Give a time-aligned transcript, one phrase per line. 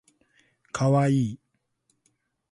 [0.71, 1.39] かわいい